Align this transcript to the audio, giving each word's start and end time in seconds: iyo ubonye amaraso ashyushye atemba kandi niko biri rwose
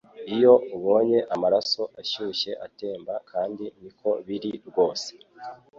iyo 0.35 0.53
ubonye 0.75 1.19
amaraso 1.33 1.81
ashyushye 2.01 2.51
atemba 2.65 3.13
kandi 3.31 3.65
niko 3.81 4.09
biri 4.25 4.51
rwose 4.67 5.11